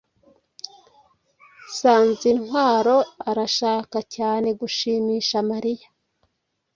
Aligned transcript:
Sanzintwaro 1.79 2.97
arashaka 3.29 3.97
cyane 4.15 4.47
gushimisha 4.59 5.37
Mariya. 5.49 5.87